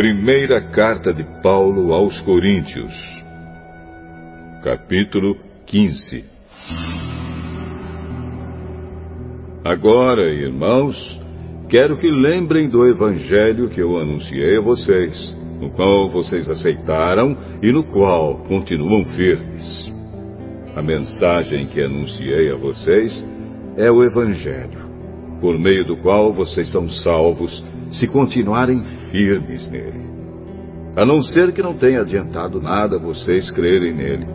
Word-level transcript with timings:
Primeira 0.00 0.62
carta 0.62 1.12
de 1.12 1.22
Paulo 1.42 1.92
aos 1.92 2.18
Coríntios, 2.20 2.90
capítulo 4.64 5.36
15. 5.66 6.24
Agora, 9.62 10.22
irmãos, 10.32 10.96
quero 11.68 11.98
que 11.98 12.10
lembrem 12.10 12.66
do 12.70 12.86
evangelho 12.86 13.68
que 13.68 13.82
eu 13.82 13.98
anunciei 13.98 14.56
a 14.56 14.62
vocês, 14.62 15.36
no 15.60 15.68
qual 15.72 16.08
vocês 16.08 16.48
aceitaram 16.48 17.36
e 17.62 17.70
no 17.70 17.84
qual 17.84 18.36
continuam 18.48 19.04
firmes. 19.04 19.92
A 20.74 20.80
mensagem 20.80 21.66
que 21.66 21.78
anunciei 21.78 22.50
a 22.50 22.56
vocês 22.56 23.22
é 23.76 23.90
o 23.90 24.02
evangelho, 24.02 24.80
por 25.42 25.58
meio 25.58 25.84
do 25.84 25.98
qual 25.98 26.32
vocês 26.32 26.70
são 26.70 26.88
salvos 26.88 27.62
se 27.90 28.06
continuarem 28.06 28.82
firmes 29.10 29.68
nele. 29.70 30.08
A 30.96 31.04
não 31.04 31.22
ser 31.22 31.52
que 31.52 31.62
não 31.62 31.74
tenha 31.74 32.00
adiantado 32.00 32.60
nada 32.60 32.98
vocês 32.98 33.50
crerem 33.50 33.94
nele. 33.94 34.26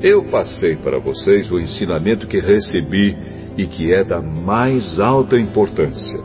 Eu 0.00 0.24
passei 0.24 0.76
para 0.76 0.98
vocês 0.98 1.50
o 1.50 1.58
ensinamento 1.58 2.26
que 2.26 2.38
recebi 2.38 3.16
e 3.56 3.66
que 3.66 3.92
é 3.92 4.04
da 4.04 4.20
mais 4.20 5.00
alta 5.00 5.38
importância. 5.38 6.20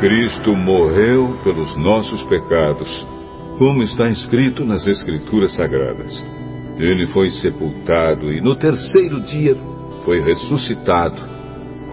Cristo 0.00 0.54
morreu 0.54 1.38
pelos 1.42 1.74
nossos 1.76 2.22
pecados, 2.24 3.06
como 3.58 3.82
está 3.82 4.10
escrito 4.10 4.64
nas 4.64 4.86
Escrituras 4.86 5.54
Sagradas. 5.54 6.12
Ele 6.78 7.06
foi 7.06 7.30
sepultado 7.30 8.30
e 8.30 8.40
no 8.40 8.54
terceiro 8.54 9.20
dia 9.22 9.56
foi 10.04 10.20
ressuscitado, 10.20 11.35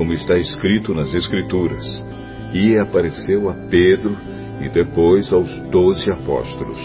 como 0.04 0.12
está 0.12 0.38
escrito 0.38 0.94
nas 0.94 1.14
Escrituras. 1.14 1.86
E 2.54 2.78
apareceu 2.78 3.50
a 3.50 3.54
Pedro 3.70 4.14
e 4.60 4.68
depois 4.68 5.32
aos 5.32 5.50
doze 5.70 6.12
apóstolos. 6.12 6.78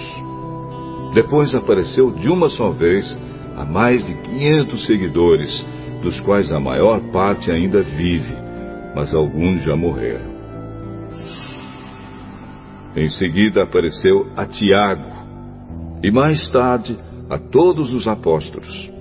Depois 1.15 1.53
apareceu 1.53 2.13
de 2.13 2.29
uma 2.29 2.49
só 2.49 2.71
vez 2.71 3.19
a 3.57 3.65
mais 3.65 4.07
de 4.07 4.15
quinhentos 4.15 4.87
seguidores, 4.87 5.67
dos 6.01 6.21
quais 6.21 6.53
a 6.53 6.61
maior 6.61 7.11
parte 7.11 7.51
ainda 7.51 7.83
vive, 7.83 8.37
mas 8.95 9.13
alguns 9.13 9.65
já 9.65 9.75
morreram. 9.75 10.39
Em 12.95 13.09
seguida 13.09 13.65
apareceu 13.65 14.29
a 14.37 14.47
Tiago, 14.47 15.11
e 16.05 16.11
mais 16.13 16.49
tarde 16.51 16.97
a 17.29 17.37
todos 17.37 17.93
os 17.93 18.07
apóstolos. 18.07 18.93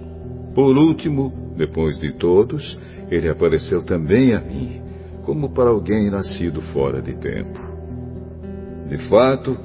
Por 0.56 0.76
último, 0.76 1.47
depois 1.58 2.00
de 2.00 2.14
todos, 2.14 2.78
ele 3.10 3.28
apareceu 3.28 3.84
também 3.84 4.34
a 4.34 4.40
mim, 4.40 4.82
como 5.26 5.50
para 5.54 5.70
alguém 5.70 6.10
nascido 6.10 6.62
fora 6.74 7.02
de 7.02 7.14
tempo. 7.16 7.60
De 8.88 8.98
fato, 9.10 9.58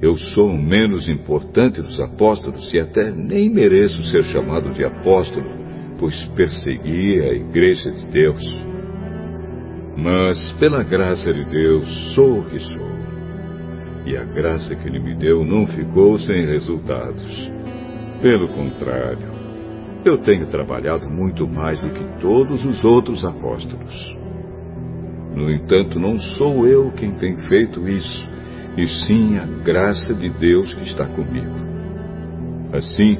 eu 0.00 0.16
sou 0.16 0.48
o 0.48 0.56
menos 0.56 1.08
importante 1.08 1.82
dos 1.82 2.00
apóstolos 2.00 2.72
e 2.72 2.78
até 2.78 3.10
nem 3.10 3.50
mereço 3.50 4.02
ser 4.04 4.22
chamado 4.24 4.70
de 4.70 4.84
apóstolo, 4.84 5.46
pois 5.98 6.24
persegui 6.36 7.20
a 7.20 7.34
igreja 7.34 7.90
de 7.90 8.06
Deus. 8.06 8.42
Mas, 9.96 10.52
pela 10.52 10.84
graça 10.84 11.32
de 11.32 11.44
Deus, 11.44 12.14
sou 12.14 12.38
o 12.38 12.44
que 12.44 12.60
sou. 12.60 12.88
E 14.06 14.16
a 14.16 14.24
graça 14.24 14.76
que 14.76 14.88
Ele 14.88 15.00
me 15.00 15.16
deu 15.16 15.44
não 15.44 15.66
ficou 15.66 16.16
sem 16.18 16.46
resultados. 16.46 17.50
Pelo 18.22 18.48
contrário, 18.48 19.37
eu 20.04 20.18
tenho 20.18 20.46
trabalhado 20.46 21.08
muito 21.08 21.46
mais 21.46 21.80
do 21.80 21.90
que 21.90 22.04
todos 22.20 22.64
os 22.64 22.84
outros 22.84 23.24
apóstolos. 23.24 24.16
No 25.34 25.50
entanto, 25.50 25.98
não 25.98 26.18
sou 26.18 26.66
eu 26.66 26.90
quem 26.92 27.12
tem 27.12 27.36
feito 27.48 27.88
isso, 27.88 28.28
e 28.76 28.86
sim 28.86 29.38
a 29.38 29.44
graça 29.62 30.14
de 30.14 30.28
Deus 30.28 30.72
que 30.74 30.82
está 30.82 31.06
comigo. 31.06 31.54
Assim, 32.72 33.18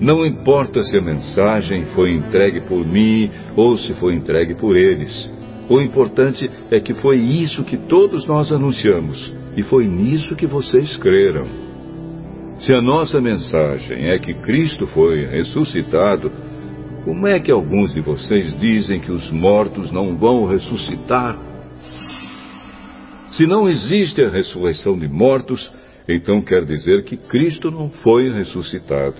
não 0.00 0.26
importa 0.26 0.82
se 0.82 0.96
a 0.96 1.00
mensagem 1.00 1.84
foi 1.94 2.12
entregue 2.12 2.62
por 2.62 2.86
mim 2.86 3.30
ou 3.56 3.76
se 3.76 3.94
foi 3.94 4.14
entregue 4.14 4.54
por 4.54 4.76
eles. 4.76 5.30
O 5.68 5.80
importante 5.80 6.50
é 6.70 6.80
que 6.80 6.92
foi 6.94 7.18
isso 7.18 7.64
que 7.64 7.76
todos 7.76 8.26
nós 8.26 8.50
anunciamos, 8.50 9.32
e 9.56 9.62
foi 9.62 9.86
nisso 9.86 10.34
que 10.34 10.46
vocês 10.46 10.96
creram. 10.96 11.71
Se 12.62 12.72
a 12.72 12.80
nossa 12.80 13.20
mensagem 13.20 14.08
é 14.08 14.16
que 14.20 14.32
Cristo 14.34 14.86
foi 14.86 15.24
ressuscitado, 15.24 16.30
como 17.04 17.26
é 17.26 17.40
que 17.40 17.50
alguns 17.50 17.92
de 17.92 18.00
vocês 18.00 18.56
dizem 18.60 19.00
que 19.00 19.10
os 19.10 19.32
mortos 19.32 19.90
não 19.90 20.16
vão 20.16 20.44
ressuscitar? 20.44 21.36
Se 23.32 23.48
não 23.48 23.68
existe 23.68 24.22
a 24.22 24.28
ressurreição 24.28 24.96
de 24.96 25.08
mortos, 25.08 25.72
então 26.08 26.40
quer 26.40 26.64
dizer 26.64 27.02
que 27.02 27.16
Cristo 27.16 27.68
não 27.68 27.90
foi 27.90 28.32
ressuscitado. 28.32 29.16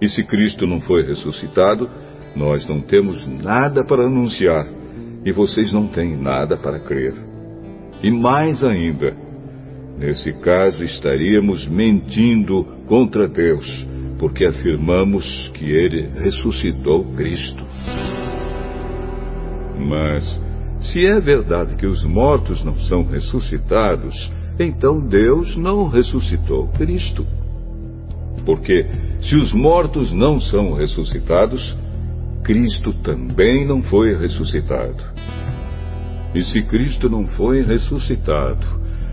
E 0.00 0.08
se 0.08 0.24
Cristo 0.24 0.66
não 0.66 0.80
foi 0.80 1.06
ressuscitado, 1.06 1.90
nós 2.34 2.66
não 2.66 2.80
temos 2.80 3.22
nada 3.26 3.84
para 3.84 4.06
anunciar 4.06 4.66
e 5.26 5.30
vocês 5.30 5.74
não 5.74 5.88
têm 5.88 6.16
nada 6.16 6.56
para 6.56 6.80
crer. 6.80 7.12
E 8.02 8.10
mais 8.10 8.64
ainda, 8.64 9.14
Nesse 9.98 10.32
caso, 10.32 10.82
estaríamos 10.82 11.66
mentindo 11.68 12.64
contra 12.86 13.28
Deus, 13.28 13.66
porque 14.18 14.46
afirmamos 14.46 15.50
que 15.54 15.64
Ele 15.64 16.08
ressuscitou 16.18 17.04
Cristo. 17.14 17.64
Mas, 19.78 20.42
se 20.80 21.04
é 21.04 21.20
verdade 21.20 21.76
que 21.76 21.86
os 21.86 22.02
mortos 22.04 22.64
não 22.64 22.76
são 22.76 23.02
ressuscitados, 23.02 24.30
então 24.58 25.00
Deus 25.00 25.56
não 25.56 25.88
ressuscitou 25.88 26.68
Cristo. 26.68 27.26
Porque, 28.44 28.86
se 29.20 29.36
os 29.36 29.52
mortos 29.52 30.12
não 30.12 30.40
são 30.40 30.74
ressuscitados, 30.74 31.76
Cristo 32.42 32.92
também 33.02 33.66
não 33.66 33.82
foi 33.82 34.14
ressuscitado. 34.16 35.02
E 36.34 36.42
se 36.42 36.62
Cristo 36.62 37.08
não 37.08 37.26
foi 37.26 37.62
ressuscitado, 37.62 38.66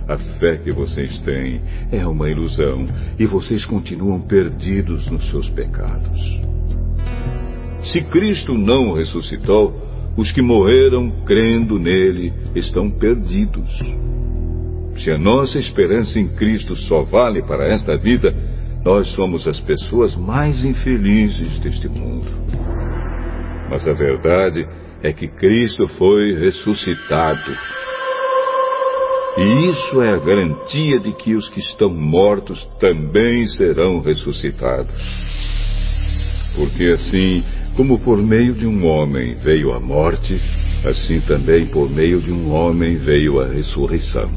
a 0.07 0.17
fé 0.39 0.57
que 0.57 0.71
vocês 0.71 1.19
têm 1.19 1.61
é 1.91 2.07
uma 2.07 2.29
ilusão 2.29 2.85
e 3.19 3.25
vocês 3.25 3.65
continuam 3.65 4.21
perdidos 4.21 5.05
nos 5.07 5.29
seus 5.29 5.49
pecados. 5.49 6.21
Se 7.83 7.99
Cristo 8.09 8.53
não 8.53 8.93
ressuscitou, 8.93 9.75
os 10.17 10.31
que 10.31 10.41
morreram 10.41 11.11
crendo 11.25 11.77
nele 11.77 12.33
estão 12.55 12.89
perdidos. 12.89 13.69
Se 14.95 15.11
a 15.11 15.17
nossa 15.17 15.59
esperança 15.59 16.19
em 16.19 16.27
Cristo 16.29 16.75
só 16.75 17.03
vale 17.03 17.43
para 17.43 17.67
esta 17.67 17.95
vida, 17.97 18.33
nós 18.83 19.09
somos 19.09 19.47
as 19.47 19.59
pessoas 19.59 20.15
mais 20.15 20.63
infelizes 20.63 21.59
deste 21.59 21.87
mundo. 21.87 22.27
Mas 23.69 23.87
a 23.87 23.93
verdade 23.93 24.65
é 25.03 25.11
que 25.11 25.27
Cristo 25.27 25.87
foi 25.89 26.33
ressuscitado 26.33 27.76
e 29.37 29.69
isso 29.69 30.01
é 30.01 30.15
a 30.15 30.17
garantia 30.17 30.99
de 30.99 31.11
que 31.13 31.35
os 31.35 31.47
que 31.49 31.59
estão 31.59 31.89
mortos 31.89 32.67
também 32.79 33.45
serão 33.45 34.01
ressuscitados. 34.01 34.91
Porque 36.55 36.85
assim, 36.85 37.43
como 37.75 37.99
por 37.99 38.17
meio 38.17 38.55
de 38.55 38.65
um 38.65 38.87
homem 38.87 39.35
veio 39.35 39.73
a 39.73 39.79
morte, 39.79 40.41
assim 40.83 41.19
também 41.21 41.67
por 41.67 41.87
meio 41.87 42.19
de 42.19 42.31
um 42.31 42.51
homem 42.51 42.97
veio 42.97 43.39
a 43.39 43.47
ressurreição. 43.47 44.31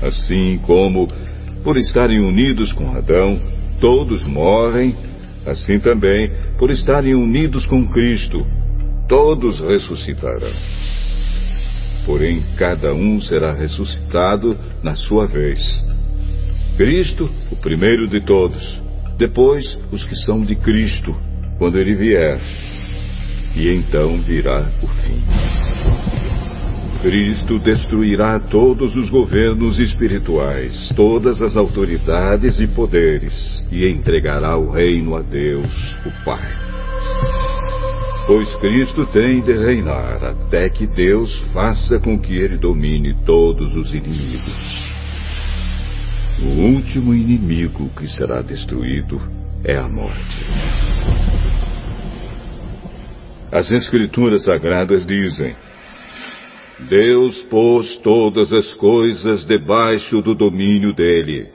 Assim 0.00 0.58
como, 0.64 1.06
por 1.62 1.76
estarem 1.76 2.20
unidos 2.20 2.72
com 2.72 2.96
Adão, 2.96 3.38
todos 3.78 4.24
morrem, 4.26 4.96
assim 5.44 5.78
também, 5.78 6.30
por 6.58 6.70
estarem 6.70 7.14
unidos 7.14 7.66
com 7.66 7.86
Cristo, 7.88 8.46
todos 9.06 9.60
ressuscitarão 9.60 10.54
porém 12.10 12.42
cada 12.58 12.92
um 12.92 13.20
será 13.20 13.52
ressuscitado 13.52 14.58
na 14.82 14.96
sua 14.96 15.26
vez. 15.26 15.60
Cristo, 16.76 17.30
o 17.52 17.56
primeiro 17.56 18.08
de 18.08 18.20
todos, 18.20 18.82
depois 19.16 19.78
os 19.92 20.02
que 20.02 20.16
são 20.16 20.40
de 20.40 20.56
Cristo, 20.56 21.14
quando 21.56 21.78
ele 21.78 21.94
vier, 21.94 22.40
e 23.54 23.68
então 23.68 24.18
virá 24.22 24.72
o 24.82 24.88
fim. 24.88 25.22
Cristo 27.00 27.60
destruirá 27.60 28.40
todos 28.40 28.96
os 28.96 29.08
governos 29.08 29.78
espirituais, 29.78 30.92
todas 30.96 31.40
as 31.40 31.56
autoridades 31.56 32.58
e 32.58 32.66
poderes, 32.66 33.64
e 33.70 33.86
entregará 33.86 34.56
o 34.56 34.68
reino 34.68 35.14
a 35.14 35.22
Deus, 35.22 35.96
o 36.04 36.24
Pai 36.24 36.69
pois 38.30 38.54
Cristo 38.60 39.04
tem 39.06 39.40
de 39.40 39.52
reinar 39.52 40.22
até 40.22 40.70
que 40.70 40.86
Deus 40.86 41.36
faça 41.52 41.98
com 41.98 42.16
que 42.16 42.32
ele 42.32 42.58
domine 42.58 43.12
todos 43.26 43.74
os 43.74 43.92
inimigos. 43.92 44.94
O 46.40 46.76
último 46.76 47.12
inimigo 47.12 47.90
que 47.98 48.06
será 48.06 48.40
destruído 48.40 49.20
é 49.64 49.76
a 49.76 49.88
morte. 49.88 50.46
As 53.50 53.68
Escrituras 53.72 54.44
Sagradas 54.44 55.04
dizem: 55.04 55.56
Deus 56.88 57.42
pôs 57.50 57.96
todas 57.96 58.52
as 58.52 58.72
coisas 58.74 59.44
debaixo 59.44 60.22
do 60.22 60.36
domínio 60.36 60.94
dele. 60.94 61.48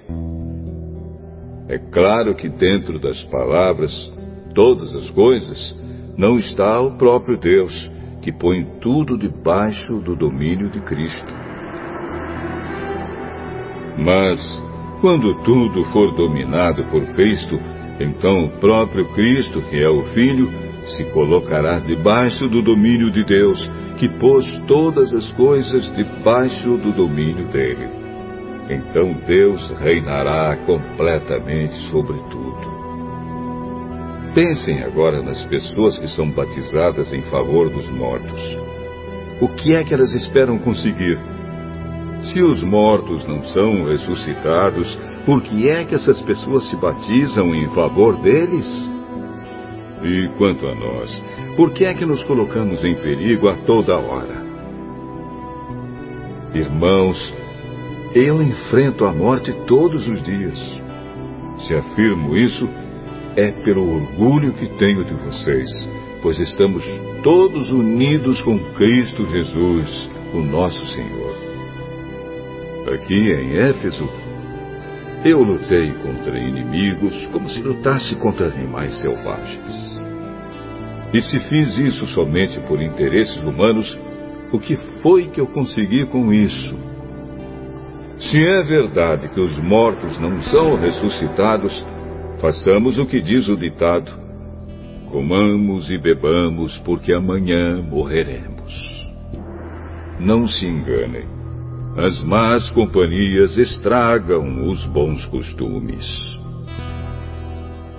É 1.69 1.77
claro 1.77 2.35
que 2.35 2.49
dentro 2.49 2.99
das 2.99 3.23
palavras, 3.23 4.11
todas 4.53 4.93
as 4.93 5.09
coisas, 5.11 5.84
não 6.17 6.37
está 6.37 6.79
o 6.79 6.97
próprio 6.97 7.37
Deus, 7.37 7.91
que 8.21 8.31
põe 8.31 8.65
tudo 8.81 9.17
debaixo 9.17 9.99
do 9.99 10.15
domínio 10.15 10.69
de 10.69 10.79
Cristo. 10.81 11.33
Mas, 13.97 14.39
quando 15.01 15.43
tudo 15.43 15.83
for 15.85 16.15
dominado 16.15 16.85
por 16.85 17.05
Cristo, 17.13 17.59
então 17.99 18.45
o 18.45 18.49
próprio 18.59 19.05
Cristo, 19.13 19.61
que 19.69 19.81
é 19.81 19.89
o 19.89 20.03
Filho, 20.13 20.49
se 20.85 21.03
colocará 21.11 21.79
debaixo 21.79 22.47
do 22.47 22.61
domínio 22.61 23.11
de 23.11 23.23
Deus, 23.23 23.59
que 23.97 24.09
pôs 24.09 24.45
todas 24.67 25.13
as 25.13 25.31
coisas 25.33 25.91
debaixo 25.95 26.77
do 26.77 26.91
domínio 26.91 27.45
dele. 27.47 27.87
Então 28.69 29.13
Deus 29.25 29.67
reinará 29.79 30.57
completamente 30.65 31.75
sobre 31.91 32.17
tudo. 32.29 32.84
Pensem 34.35 34.83
agora 34.83 35.21
nas 35.21 35.45
pessoas 35.45 35.97
que 35.97 36.09
são 36.09 36.29
batizadas 36.29 37.13
em 37.13 37.21
favor 37.21 37.69
dos 37.69 37.87
mortos. 37.89 38.41
O 39.39 39.47
que 39.47 39.73
é 39.73 39.81
que 39.85 39.93
elas 39.93 40.13
esperam 40.13 40.59
conseguir? 40.59 41.17
Se 42.21 42.41
os 42.41 42.61
mortos 42.61 43.25
não 43.25 43.41
são 43.45 43.85
ressuscitados, 43.85 44.93
por 45.25 45.41
que 45.41 45.69
é 45.69 45.85
que 45.85 45.95
essas 45.95 46.21
pessoas 46.21 46.67
se 46.67 46.75
batizam 46.75 47.55
em 47.55 47.69
favor 47.69 48.17
deles? 48.17 48.67
E 50.03 50.29
quanto 50.37 50.67
a 50.67 50.75
nós, 50.75 51.23
por 51.55 51.71
que 51.71 51.85
é 51.85 51.93
que 51.93 52.05
nos 52.05 52.21
colocamos 52.25 52.83
em 52.83 52.93
perigo 52.93 53.47
a 53.47 53.55
toda 53.59 53.97
hora? 53.97 54.43
Irmãos, 56.53 57.33
eu 58.13 58.41
enfrento 58.41 59.05
a 59.05 59.13
morte 59.13 59.53
todos 59.65 60.05
os 60.09 60.21
dias. 60.23 60.59
Se 61.59 61.73
afirmo 61.73 62.35
isso, 62.35 62.67
é 63.35 63.51
pelo 63.51 63.95
orgulho 63.95 64.53
que 64.53 64.67
tenho 64.77 65.03
de 65.03 65.13
vocês, 65.13 65.69
pois 66.21 66.39
estamos 66.39 66.83
todos 67.21 67.69
unidos 67.71 68.41
com 68.41 68.57
Cristo 68.73 69.25
Jesus, 69.25 70.09
o 70.33 70.39
nosso 70.39 70.85
Senhor. 70.87 71.35
Aqui 72.93 73.13
em 73.13 73.57
Éfeso, 73.57 74.07
eu 75.25 75.41
lutei 75.41 75.91
contra 76.03 76.37
inimigos 76.37 77.27
como 77.27 77.49
se 77.49 77.59
lutasse 77.61 78.15
contra 78.15 78.47
animais 78.47 78.95
selvagens. 78.99 79.99
E 81.13 81.21
se 81.21 81.39
fiz 81.49 81.77
isso 81.77 82.05
somente 82.07 82.59
por 82.61 82.81
interesses 82.81 83.43
humanos, 83.43 83.97
o 84.51 84.59
que 84.59 84.75
foi 85.01 85.27
que 85.27 85.41
eu 85.41 85.47
consegui 85.47 86.05
com 86.05 86.31
isso? 86.31 86.75
Se 88.17 88.37
é 88.37 88.63
verdade 88.63 89.27
que 89.29 89.41
os 89.41 89.57
mortos 89.59 90.19
não 90.19 90.41
são 90.43 90.75
ressuscitados, 90.75 91.85
façamos 92.39 92.97
o 92.97 93.05
que 93.05 93.21
diz 93.21 93.47
o 93.47 93.55
ditado: 93.55 94.11
comamos 95.11 95.89
e 95.89 95.97
bebamos, 95.97 96.77
porque 96.79 97.13
amanhã 97.13 97.81
morreremos. 97.81 99.05
Não 100.19 100.47
se 100.47 100.65
enganem. 100.65 101.25
As 101.97 102.21
más 102.23 102.69
companhias 102.71 103.57
estragam 103.57 104.69
os 104.69 104.85
bons 104.87 105.25
costumes. 105.27 106.05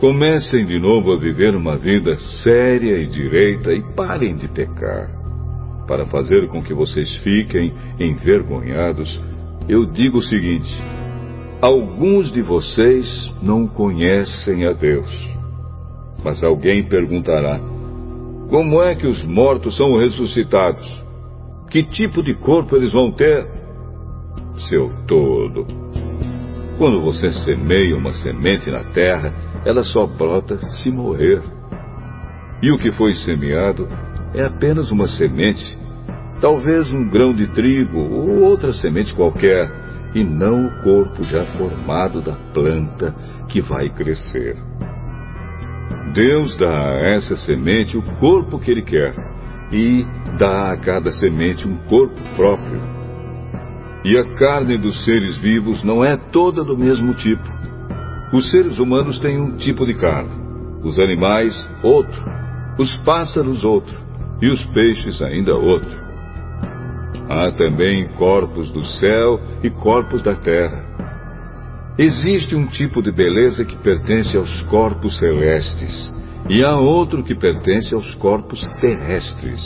Comecem 0.01 0.67
de 0.67 0.79
novo 0.79 1.13
a 1.13 1.17
viver 1.17 1.57
uma 1.57 1.79
vida 1.79 2.15
séria 2.17 2.99
e 3.01 3.07
direita 3.07 3.73
e 3.73 3.81
parem 3.95 4.37
de 4.37 4.49
pecar. 4.49 5.11
Para 5.89 6.05
fazer 6.07 6.49
com 6.49 6.63
que 6.63 6.75
vocês 6.75 7.17
fiquem 7.23 7.73
envergonhados, 7.99 9.21
eu 9.67 9.87
digo 9.87 10.19
o 10.19 10.23
seguinte: 10.23 10.69
alguns 11.61 12.31
de 12.33 12.43
vocês 12.43 13.33
não 13.43 13.67
conhecem 13.67 14.67
a 14.67 14.73
Deus. 14.73 15.11
Mas 16.25 16.43
alguém 16.43 16.83
perguntará: 16.83 17.61
como 18.49 18.83
é 18.83 18.95
que 18.95 19.07
os 19.07 19.25
mortos 19.25 19.77
são 19.77 19.97
ressuscitados? 19.97 20.87
Que 21.71 21.83
tipo 21.83 22.23
de 22.23 22.35
corpo 22.35 22.77
eles 22.77 22.93
vão 22.93 23.11
ter? 23.11 23.57
seu 24.69 24.91
todo. 25.07 25.67
Quando 26.79 27.01
você 27.01 27.31
semeia 27.31 27.97
uma 27.97 28.13
semente 28.13 28.71
na 28.71 28.85
terra, 28.85 29.33
ela 29.65 29.83
só 29.83 30.07
brota 30.07 30.59
se 30.71 30.91
morrer. 30.91 31.43
E 32.63 32.71
o 32.71 32.79
que 32.79 32.91
foi 32.91 33.15
semeado 33.15 33.89
é 34.35 34.45
apenas 34.45 34.91
uma 34.91 35.09
semente, 35.09 35.77
talvez 36.41 36.91
um 36.91 37.09
grão 37.09 37.35
de 37.35 37.47
trigo 37.49 37.99
ou 37.99 38.41
outra 38.41 38.73
semente 38.73 39.15
qualquer, 39.15 39.71
e 40.17 40.25
não 40.25 40.65
o 40.65 40.71
corpo 40.83 41.23
já 41.25 41.45
formado 41.59 42.23
da 42.23 42.33
planta 42.55 43.15
que 43.51 43.61
vai 43.61 43.91
crescer. 43.91 44.57
Deus 46.15 46.57
dá 46.57 46.75
a 46.75 47.01
essa 47.01 47.37
semente 47.37 47.99
o 47.99 48.03
corpo 48.19 48.59
que 48.59 48.71
Ele 48.71 48.81
quer 48.81 49.15
e 49.71 50.07
dá 50.39 50.73
a 50.73 50.77
cada 50.79 51.13
semente 51.13 51.69
um 51.69 51.77
corpo 51.85 52.19
próprio. 52.35 52.81
E 54.05 54.17
a 54.17 54.25
carne 54.37 54.79
dos 54.79 55.05
seres 55.05 55.37
vivos 55.37 55.85
não 55.85 56.03
é 56.03 56.17
toda 56.17 56.65
do 56.65 56.79
mesmo 56.79 57.13
tipo. 57.13 57.45
Os 58.33 58.51
seres 58.51 58.79
humanos 58.79 59.19
têm 59.19 59.39
um 59.39 59.59
tipo 59.59 59.85
de 59.85 59.95
carne, 59.97 60.31
os 60.83 60.99
animais, 60.99 61.55
outro, 61.83 62.25
os 62.79 62.97
pássaros, 63.05 63.65
outro, 63.65 63.95
e 64.41 64.49
os 64.49 64.65
peixes, 64.65 65.21
ainda 65.21 65.55
outro. 65.55 66.06
Há 67.29 67.51
também 67.53 68.07
corpos 68.17 68.71
do 68.71 68.85
céu 68.85 69.41
e 69.63 69.71
corpos 69.71 70.23
da 70.23 70.35
terra. 70.35 70.85
Existe 71.99 72.55
um 72.55 72.67
tipo 72.67 73.03
de 73.03 73.11
beleza 73.11 73.65
que 73.65 73.77
pertence 73.77 74.37
aos 74.37 74.63
corpos 74.65 75.19
celestes, 75.19 76.13
e 76.49 76.65
há 76.65 76.77
outro 76.77 77.23
que 77.23 77.35
pertence 77.35 77.95
aos 77.95 78.15
corpos 78.17 78.61
terrestres. 78.81 79.61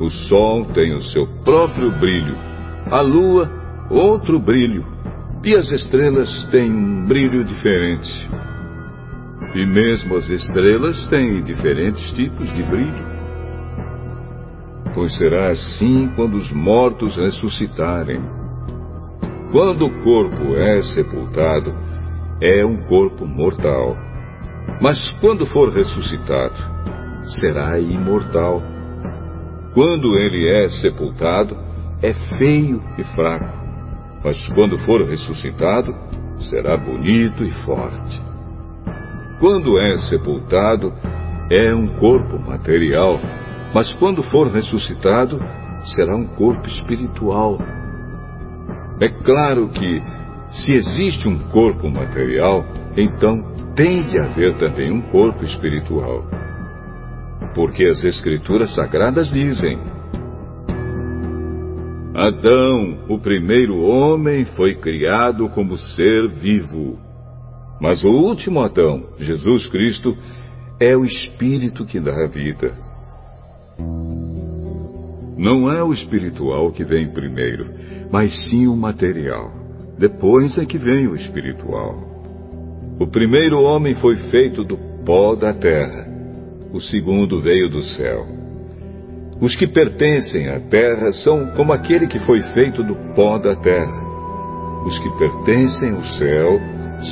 O 0.00 0.10
sol 0.10 0.66
tem 0.66 0.94
o 0.94 1.00
seu 1.00 1.26
próprio 1.44 1.90
brilho 1.92 2.54
a 2.90 3.00
lua, 3.00 3.50
outro 3.90 4.38
brilho, 4.38 4.84
e 5.42 5.54
as 5.54 5.70
estrelas 5.70 6.46
têm 6.50 6.70
um 6.70 7.06
brilho 7.06 7.44
diferente. 7.44 8.10
E 9.54 9.66
mesmo 9.66 10.16
as 10.16 10.28
estrelas 10.28 11.06
têm 11.08 11.42
diferentes 11.42 12.10
tipos 12.12 12.46
de 12.54 12.62
brilho. 12.64 13.13
Pois 14.94 15.12
será 15.14 15.50
assim 15.50 16.10
quando 16.14 16.34
os 16.36 16.50
mortos 16.52 17.16
ressuscitarem. 17.16 18.20
Quando 19.50 19.86
o 19.86 20.02
corpo 20.02 20.54
é 20.56 20.82
sepultado, 20.82 21.74
é 22.40 22.64
um 22.64 22.82
corpo 22.84 23.26
mortal. 23.26 23.96
Mas 24.80 25.10
quando 25.20 25.46
for 25.46 25.68
ressuscitado, 25.70 26.54
será 27.40 27.78
imortal. 27.78 28.62
Quando 29.72 30.16
ele 30.16 30.48
é 30.48 30.68
sepultado, 30.68 31.56
é 32.02 32.12
feio 32.36 32.82
e 32.98 33.04
fraco, 33.04 33.48
mas 34.22 34.46
quando 34.48 34.78
for 34.78 35.02
ressuscitado, 35.04 35.94
será 36.50 36.76
bonito 36.76 37.42
e 37.42 37.50
forte. 37.64 38.20
Quando 39.40 39.78
é 39.78 39.96
sepultado, 39.96 40.92
é 41.50 41.74
um 41.74 41.88
corpo 41.88 42.38
material, 42.38 43.18
mas 43.74 43.92
quando 43.94 44.22
for 44.22 44.46
ressuscitado, 44.46 45.40
será 45.96 46.16
um 46.16 46.26
corpo 46.26 46.68
espiritual. 46.68 47.58
É 49.00 49.08
claro 49.08 49.68
que, 49.68 50.00
se 50.52 50.72
existe 50.72 51.28
um 51.28 51.36
corpo 51.50 51.90
material, 51.90 52.64
então 52.96 53.42
tem 53.74 54.04
de 54.04 54.16
haver 54.20 54.56
também 54.58 54.92
um 54.92 55.00
corpo 55.00 55.44
espiritual. 55.44 56.24
Porque 57.52 57.84
as 57.84 58.04
Escrituras 58.04 58.72
Sagradas 58.72 59.28
dizem: 59.30 59.76
Adão, 62.14 62.98
o 63.08 63.18
primeiro 63.18 63.80
homem, 63.80 64.44
foi 64.44 64.76
criado 64.76 65.48
como 65.48 65.76
ser 65.76 66.28
vivo. 66.28 66.96
Mas 67.80 68.04
o 68.04 68.08
último 68.08 68.62
Adão, 68.62 69.02
Jesus 69.18 69.66
Cristo, 69.66 70.16
é 70.78 70.96
o 70.96 71.04
Espírito 71.04 71.84
que 71.84 71.98
dá 71.98 72.24
a 72.24 72.28
vida. 72.28 72.83
Não 75.36 75.70
é 75.70 75.82
o 75.82 75.92
espiritual 75.92 76.70
que 76.72 76.84
vem 76.84 77.12
primeiro, 77.12 77.70
mas 78.10 78.48
sim 78.48 78.66
o 78.66 78.76
material. 78.76 79.52
Depois 79.98 80.56
é 80.58 80.64
que 80.64 80.78
vem 80.78 81.06
o 81.06 81.14
espiritual. 81.14 81.96
O 82.98 83.06
primeiro 83.06 83.60
homem 83.60 83.94
foi 83.94 84.16
feito 84.30 84.64
do 84.64 84.76
pó 85.04 85.34
da 85.34 85.52
terra. 85.52 86.06
O 86.72 86.80
segundo 86.80 87.40
veio 87.40 87.68
do 87.68 87.82
céu. 87.82 88.26
Os 89.40 89.56
que 89.56 89.66
pertencem 89.66 90.48
à 90.48 90.60
terra 90.60 91.12
são 91.12 91.48
como 91.56 91.72
aquele 91.72 92.06
que 92.06 92.18
foi 92.20 92.40
feito 92.54 92.82
do 92.82 92.94
pó 93.14 93.38
da 93.38 93.56
terra. 93.56 94.02
Os 94.86 94.98
que 94.98 95.10
pertencem 95.18 95.90
ao 95.90 96.04
céu 96.04 96.60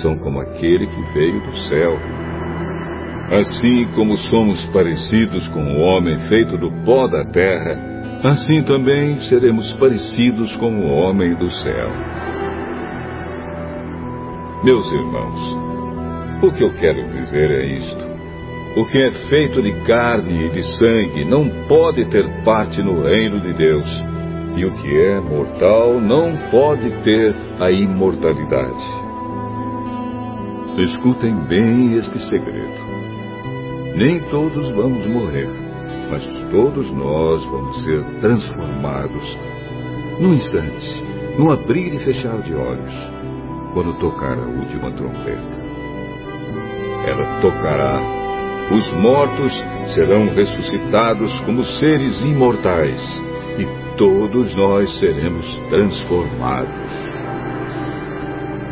são 0.01 0.17
como 0.17 0.41
aquele 0.41 0.87
que 0.87 1.03
veio 1.13 1.41
do 1.41 1.57
céu. 1.69 1.99
Assim 3.33 3.87
como 3.95 4.15
somos 4.19 4.63
parecidos 4.67 5.49
com 5.49 5.65
o 5.65 5.81
homem 5.81 6.19
feito 6.29 6.59
do 6.59 6.71
pó 6.85 7.09
da 7.09 7.25
terra, 7.25 7.79
assim 8.23 8.63
também 8.63 9.19
seremos 9.21 9.73
parecidos 9.81 10.55
com 10.57 10.81
o 10.81 10.93
homem 10.93 11.35
do 11.37 11.51
céu. 11.51 11.91
Meus 14.63 14.87
irmãos, 14.93 15.41
o 16.43 16.53
que 16.53 16.63
eu 16.63 16.75
quero 16.75 17.09
dizer 17.09 17.51
é 17.51 17.65
isto. 17.65 18.13
O 18.77 18.85
que 18.85 18.99
é 18.99 19.11
feito 19.31 19.63
de 19.63 19.73
carne 19.87 20.49
e 20.49 20.51
de 20.51 20.63
sangue 20.77 21.25
não 21.25 21.49
pode 21.67 22.05
ter 22.11 22.29
parte 22.45 22.83
no 22.83 23.03
reino 23.03 23.41
de 23.41 23.55
Deus, 23.55 23.89
e 24.57 24.67
o 24.67 24.73
que 24.75 24.95
é 25.07 25.19
mortal 25.21 25.99
não 26.03 26.37
pode 26.51 26.91
ter 27.03 27.35
a 27.59 27.71
imortalidade. 27.71 29.03
Escutem 30.77 31.35
bem 31.49 31.97
este 31.97 32.19
segredo. 32.29 32.92
Nem 33.95 34.21
todos 34.31 34.71
vamos 34.71 35.07
morrer, 35.07 35.49
mas 36.11 36.25
todos 36.51 36.91
nós 36.93 37.45
vamos 37.45 37.85
ser 37.85 38.03
transformados 38.21 39.39
num 40.19 40.33
instante, 40.33 41.05
num 41.39 41.53
abrir 41.53 41.95
e 41.95 41.99
fechar 41.99 42.41
de 42.41 42.55
olhos, 42.55 42.95
quando 43.75 43.99
tocar 43.99 44.39
a 44.39 44.47
última 44.47 44.91
trombeta. 44.93 45.63
Ela 47.07 47.41
tocará, 47.43 48.01
os 48.75 48.93
mortos 48.95 49.53
serão 49.95 50.27
ressuscitados 50.35 51.39
como 51.41 51.63
seres 51.63 52.19
imortais 52.23 53.23
e 53.59 53.97
todos 53.99 54.55
nós 54.55 54.99
seremos 55.01 55.47
transformados. 55.69 57.03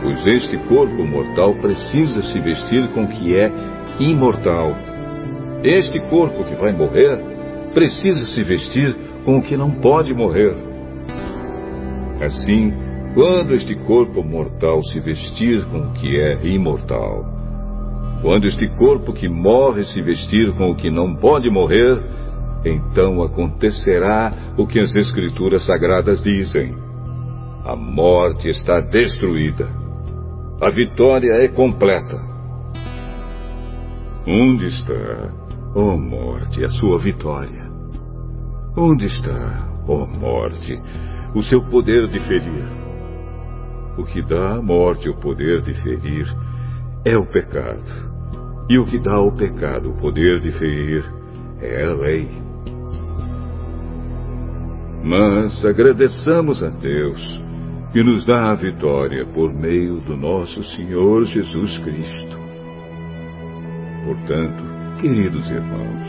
Pois 0.01 0.27
este 0.29 0.57
corpo 0.67 1.05
mortal 1.05 1.55
precisa 1.57 2.23
se 2.23 2.41
vestir 2.41 2.89
com 2.95 3.05
o 3.05 3.09
que 3.09 3.37
é 3.37 3.53
imortal 3.99 4.90
este 5.63 6.01
corpo 6.09 6.45
que 6.45 6.55
vai 6.55 6.73
morrer 6.73 7.19
precisa 7.75 8.27
se 8.27 8.43
vestir 8.43 8.97
com 9.25 9.39
o 9.39 9.43
que 9.43 9.57
não 9.57 9.71
pode 9.71 10.15
morrer. 10.15 10.55
Assim, 12.21 12.73
quando 13.15 13.55
este 13.55 13.75
corpo 13.75 14.23
mortal 14.23 14.83
se 14.85 15.01
vestir 15.01 15.65
com 15.67 15.81
o 15.81 15.93
que 15.93 16.19
é 16.19 16.47
imortal, 16.47 17.25
quando 18.23 18.47
este 18.47 18.69
corpo 18.77 19.13
que 19.13 19.29
morre 19.29 19.85
se 19.85 20.01
vestir 20.03 20.53
com 20.53 20.71
o 20.71 20.75
que 20.75 20.91
não 20.91 21.15
pode 21.15 21.51
morrer, 21.51 22.01
então 22.65 23.23
acontecerá 23.23 24.33
o 24.57 24.67
que 24.67 24.79
as 24.79 24.95
Escrituras 24.95 25.65
Sagradas 25.65 26.23
dizem: 26.23 26.75
a 27.65 27.75
morte 27.75 28.49
está 28.49 28.81
destruída, 28.81 29.69
a 30.61 30.71
vitória 30.71 31.33
é 31.43 31.49
completa. 31.49 32.29
Onde 34.27 34.67
está 34.67 35.40
Ó 35.75 35.95
oh 35.95 35.97
morte, 35.97 36.65
a 36.65 36.71
sua 36.71 36.99
vitória. 36.99 37.69
Onde 38.77 39.07
está, 39.07 39.69
ó 39.87 40.03
oh 40.03 40.07
morte, 40.07 40.81
o 41.33 41.43
seu 41.45 41.63
poder 41.63 42.09
de 42.09 42.19
ferir? 42.21 42.65
O 43.97 44.05
que 44.05 44.21
dá 44.21 44.57
à 44.57 44.63
morte 44.63 45.09
o 45.09 45.15
poder 45.15 45.61
de 45.61 45.73
ferir 45.75 46.27
é 47.05 47.17
o 47.17 47.25
pecado. 47.25 48.11
E 48.69 48.79
o 48.79 48.85
que 48.85 48.99
dá 48.99 49.15
ao 49.15 49.31
pecado 49.31 49.91
o 49.91 49.97
poder 49.97 50.41
de 50.41 50.51
ferir 50.53 51.05
é 51.61 51.85
a 51.85 51.95
lei. 51.95 52.29
Mas 55.05 55.65
agradeçamos 55.65 56.65
a 56.65 56.69
Deus 56.69 57.41
que 57.93 58.03
nos 58.03 58.25
dá 58.25 58.51
a 58.51 58.55
vitória 58.55 59.25
por 59.27 59.55
meio 59.55 60.01
do 60.01 60.17
nosso 60.17 60.65
Senhor 60.65 61.25
Jesus 61.27 61.79
Cristo. 61.79 62.39
Portanto, 64.05 64.70
Queridos 65.01 65.51
irmãos, 65.51 66.09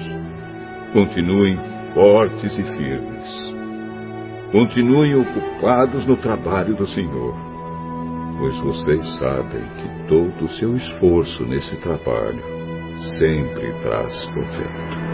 continuem 0.92 1.58
fortes 1.94 2.60
e 2.60 2.64
firmes. 2.64 3.42
Continuem 4.52 5.16
ocupados 5.16 6.06
no 6.06 6.18
trabalho 6.18 6.76
do 6.76 6.86
Senhor, 6.86 7.34
pois 8.38 8.58
vocês 8.58 9.18
sabem 9.18 9.64
que 9.78 10.08
todo 10.10 10.44
o 10.44 10.50
seu 10.50 10.76
esforço 10.76 11.46
nesse 11.46 11.78
trabalho 11.78 12.44
sempre 13.18 13.72
traz 13.82 14.26
proveito. 14.26 15.11